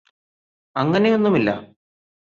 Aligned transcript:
അങ്ങനെയൊന്നുമില്ലാ 0.75 1.55